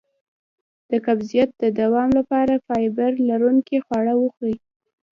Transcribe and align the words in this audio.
د 0.89 0.91
قبضیت 1.05 1.49
د 1.61 1.63
دوام 1.79 2.09
لپاره 2.19 2.63
فایبر 2.67 3.11
لرونکي 3.29 3.77
خواړه 3.85 4.13
وخورئ 4.17 4.57